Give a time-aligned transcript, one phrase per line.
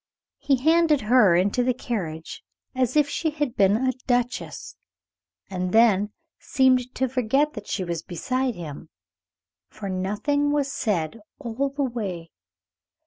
[0.39, 4.75] He handed her into the carriage as if she had been a duchess,
[5.47, 8.89] and then seemed to forget that she was beside him;
[9.69, 12.31] for nothing was said all the way.